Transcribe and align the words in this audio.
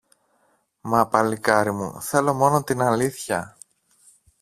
Μα, 0.81 1.07
παλικάρι 1.07 1.71
μου, 1.73 2.01
θέλω 2.01 2.33
μόνο 2.33 2.63
την 2.63 2.81
αλήθεια 2.81 3.57